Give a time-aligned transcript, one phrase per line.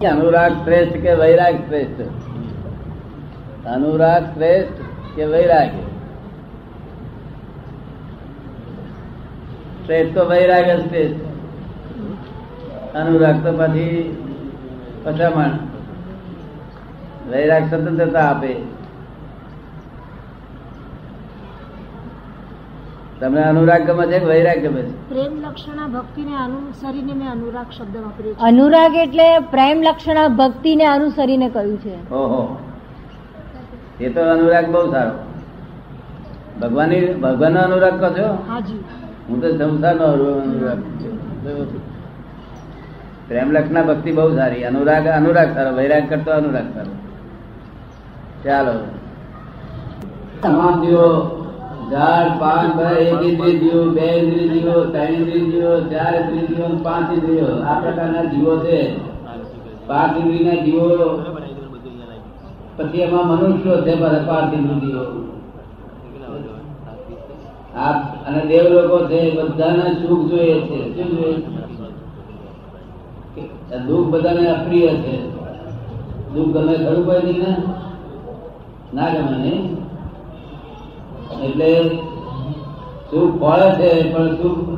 [0.00, 2.00] કે અનુરાગ શ્રેષ્ઠ કે વૈરાગ શ્રેષ્ઠ?
[3.66, 4.82] અનુરાગ શ્રેષ્ઠ
[5.16, 5.68] કે વૈરાગ?
[9.86, 11.16] શ્રેષ્ઠ તો વૈરાગ જ શ્રેષ્ઠ
[12.94, 14.16] અનુરાગ તો પછી
[15.04, 15.50] પછામણ.
[17.30, 18.79] વૈરાગ સ્વતંત્રતા આપે.
[23.20, 25.08] તમને અનુરાગ ગમે છે કે વૈરાગ ગમે છે?
[25.08, 28.38] પ્રેમ લક્ષણા ભક્તિને અનુસરીને મેં અનુરાગ શબ્દ વાપર્યો છે.
[28.38, 32.14] અનુરાગ એટલે પ્રેમ લક્ષણા ભક્તિને અનુસરીને કહ્યું છે.
[32.14, 32.58] ઓહો.
[34.00, 35.10] એ તો અનુરાગ બહુ સારો.
[36.60, 38.52] ભગવાનની ભગવાનનો અનુરાગ કહો છો?
[38.52, 38.84] હાજી.
[39.28, 40.82] હું તો સંસારનો અનુરાગ
[43.28, 44.64] પ્રેમ લક્ષના ભક્તિ બહુ સારી.
[44.64, 45.76] અનુરાગ અનુરાગ સારો.
[45.76, 46.92] વૈરાગ કરતો અનુરાગ સારો.
[48.44, 48.72] ચાલો.
[50.42, 51.39] તમામ જીવો
[51.90, 57.62] ઝાડ પાન એક ઇન્દ્રિયો બે ઇન્દ્રિયો ત્રણ ઇન્દ્રિયો ચાર ઇન્દ્રિયો પાંચ ઇન્દ્રિયો.
[57.62, 58.96] આ પ્રકારના જીવો છે.
[59.86, 61.22] પાંચ ઇન્દ્રિયના જીવો.
[62.76, 63.94] પછી એમાં મનુષ્યો છે
[64.26, 65.20] પાંચ ઇન્દ્રિયો.
[68.26, 70.96] અને દેવ લોકો છે બધાને સુખ જોઈએ છે.
[70.96, 71.36] શું જોઈએ?
[73.78, 75.30] દુઃખ બધાને અપ્રિય છે.
[76.34, 77.56] દુઃખ ગમે ખરું કોઈ ને
[78.94, 79.79] ના ગમે નહીં?
[81.44, 81.88] એટલે
[83.10, 84.68] સુખ ફળે છે પણ સુખ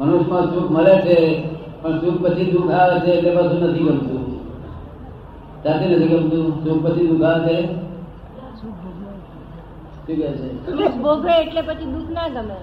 [0.00, 1.48] મનુષ્યમાં સુખ મળે છે
[1.82, 4.40] પણ સુખ પછી દુઃખ આવે છે એટલે બધું નથી ગમતું.
[5.64, 6.64] સાથે નથી ગમતું?
[6.64, 7.80] સુખ પછી દુઃખ આવે છે?
[11.42, 12.54] એટલે પછી દુઃખ ના ગમે.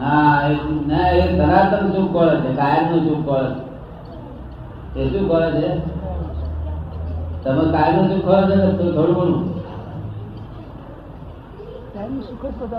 [0.00, 5.00] હા એ- ના એ સનાતન સુખ કોળે છે કાયમનું સુખ કોળે છે.
[5.00, 5.68] એ શું કોળે છે?
[7.44, 9.59] તમે કાયમનું સુખ કોળે છે તો થોડું ઘણું.
[12.16, 12.76] મુક્તિ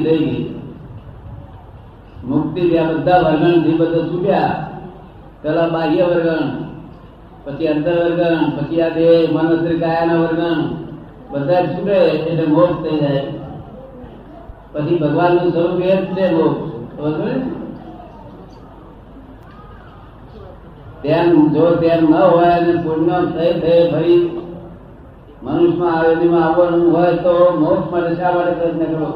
[0.00, 0.54] થઈ ગઈ.
[2.24, 4.70] મુક્તિ આ બધા વર્ગણથી બધા છૂટ્યા.
[5.42, 6.64] પેલા બાહ્ય વર્ગણ,
[7.44, 10.54] પછી અંતર વર્ગણ પછી આ દેહ, મનસ્ત્રી, કાયાના વર્ગણ,
[11.30, 13.32] બધા છૂટે એટલે મોક્ષ થઈ જાય.
[14.72, 17.67] પછી ભગવાનનું સ્વરૂપ એ જ છે મોક્ષ?
[21.02, 24.18] ધ્યાન જો ધ્યાન ન હોય અને પુણ્ય થઈ થઈ ફરી
[25.42, 29.10] મનુષ્યમાં આવેદીમાં આવવાનું હોય તો મોક્ષ માટે શા માટે પ્રયત્ન કરો.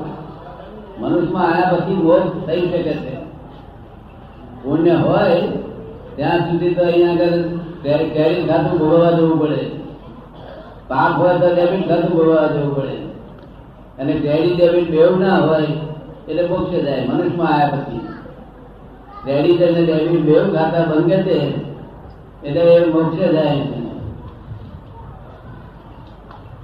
[0.99, 3.17] મનુષ્યમાં આવ્યા પછી મોક્ષ થઈ શકે છે.
[4.63, 5.41] પુણ્ય હોય
[6.17, 7.37] ત્યાં સુધી તો અહીંયા આગળ
[8.15, 9.63] કેરી ખાતું ભોગવવા જવું પડે.
[10.89, 12.97] પાપ હોય તો ડેબિટ ખાતું ભોગવવા જવું પડે.
[13.99, 15.67] અને ક્રેડિટ ડેબિટ બેવ ના હોય
[16.29, 18.12] એટલે મોક્ષે જાય, મનુષ્યમાં આવ્યા પછી.
[19.25, 21.39] ક્રેડિટ અને ડેબિટ બેવ ખાતા બંધ કરે
[22.45, 23.79] એટલે એ મોક્ષે જાય છે.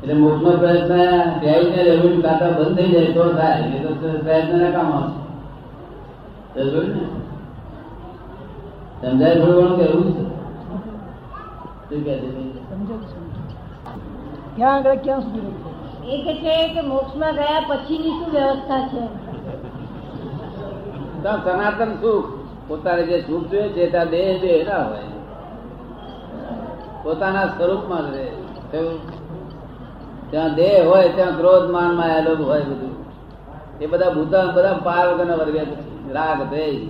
[0.02, 0.92] એટલે મોક્ષનો પ્રયત્ન
[1.40, 3.62] ક્રેડિટ ને ડેબિટ ખાતા બંધ થઈ જાય તો થાય.
[3.76, 3.90] એ તો
[4.24, 5.26] પ્રયત્ન ના કામ આવશે
[9.00, 10.22] સમજાયું થોડું ઘણું કેવું છે?
[11.88, 12.28] શું કહે છે?
[14.56, 15.54] ક્યાં આગળ ક્યાં સુધી
[16.14, 19.02] એ કે છે કે મોક્ષમાં ગયા પછીની શું વ્યવસ્થા છે?
[21.22, 22.28] સનાતન સુખ.
[22.68, 24.98] પોતાને જે સુખ જોઈએ છે ત્યાં દેહ દેહ ના હોય.
[27.02, 28.26] પોતાના સ્વરૂપમાં રહે?
[30.30, 32.94] ત્યાં દેહ હોય, ત્યાં ક્રોધ માન માયા લોભ હોય બધું.
[33.80, 35.60] એ બધા ભૂતા બધા પાર વગરના વર્ગે
[36.12, 36.88] રાગ, દ્વેષ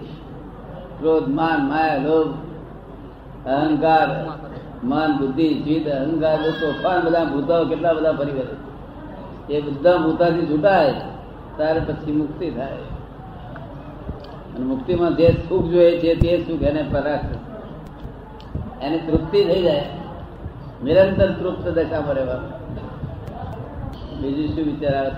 [1.01, 2.35] ક્રોધ માન માયા, લોભ,
[3.49, 4.09] અહંકાર,
[4.85, 8.43] મન, બુદ્ધિ જીત અહંકાર તોફાન બધા ભૂતાઓ કેટલા બધા ફરી
[9.55, 10.95] એ બધા ભૂતાથી છૂટાય,
[11.57, 12.98] ત્યારે પછી મુક્તિ થાય.
[14.55, 17.25] અને મુક્તિમાં જે સુખ જોઈએ છે તે સુખ એને પરાક
[18.81, 19.87] એની તૃપ્તિ થઈ જાય,
[20.85, 22.53] નિરંતર તૃપ્ત દશામાં રહેવાનું.
[24.21, 25.13] બીજું શું વિચાર આવે